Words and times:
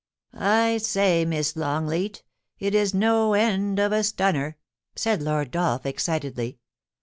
* 0.17 0.33
I 0.63 0.79
say, 0.79 1.25
Miss 1.25 1.55
Longleat, 1.55 2.23
it 2.57 2.73
is 2.73 2.91
no 2.91 3.33
end 3.35 3.77
of 3.77 3.91
a 3.91 4.03
stunner!' 4.03 4.57
said 4.95 5.21
Lord 5.21 5.51
Dolph, 5.51 5.85
excitedly. 5.85 6.57